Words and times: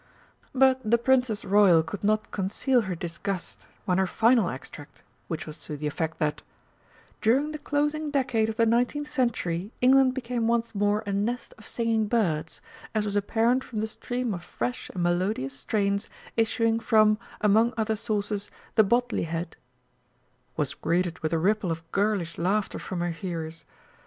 But 0.55 0.79
the 0.83 0.97
Princess 0.97 1.45
Royal 1.45 1.83
could 1.83 2.03
not 2.03 2.31
conceal 2.31 2.81
her 2.89 2.95
disgust 2.95 3.67
when 3.85 3.99
her 3.99 4.07
final 4.07 4.49
extract, 4.49 5.03
which 5.27 5.45
was 5.45 5.59
to 5.65 5.77
the 5.77 5.85
effect 5.85 6.17
that: 6.17 6.41
"during 7.21 7.51
the 7.51 7.59
closing 7.59 8.09
decade 8.09 8.49
of 8.49 8.55
the 8.55 8.65
Nineteenth 8.65 9.07
Century 9.07 9.71
England 9.79 10.15
became 10.15 10.47
once 10.47 10.73
more 10.73 11.03
a 11.05 11.13
'nest 11.13 11.53
of 11.59 11.67
singing 11.67 12.07
birds,' 12.07 12.61
as 12.95 13.05
was 13.05 13.15
apparent 13.15 13.63
from 13.63 13.79
the 13.79 13.85
stream 13.85 14.33
of 14.33 14.43
fresh 14.43 14.89
and 14.89 15.03
melodious 15.03 15.55
strains 15.55 16.09
issuing 16.35 16.79
from, 16.79 17.19
among 17.39 17.71
other 17.77 17.95
sources, 17.95 18.49
'The 18.73 18.83
Bodley 18.83 19.25
Head,'" 19.25 19.55
was 20.57 20.73
greeted 20.73 21.19
with 21.19 21.31
a 21.31 21.37
ripple 21.37 21.71
of 21.71 21.83
girlish 21.91 22.39
laughter 22.39 22.79
from 22.79 23.01
her 23.01 23.11
hearers. 23.11 23.65